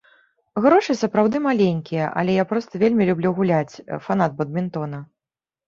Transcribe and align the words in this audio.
Грошы 0.65 0.95
сапраўды 1.01 1.41
маленькія, 1.47 2.09
але 2.23 2.39
я 2.41 2.47
проста 2.53 2.73
вельмі 2.87 3.03
люблю 3.13 3.29
гуляць, 3.43 3.79
фанат 4.09 4.31
бадмінтона. 4.43 5.07